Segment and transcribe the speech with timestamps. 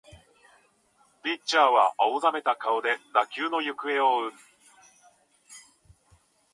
[1.21, 4.31] ピッチャーは青ざめた顔で打球の行方を追う